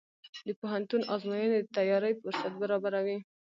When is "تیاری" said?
1.75-2.13